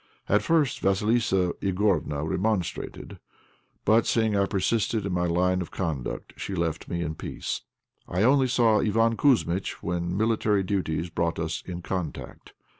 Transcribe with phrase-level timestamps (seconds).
[0.27, 3.19] At first Vassilissa Igorofna remonstrated,
[3.85, 7.61] but, seeing I persisted in my line of conduct, she left me in peace.
[8.07, 12.53] I only saw Iván Kouzmitch when military duties brought us in contact.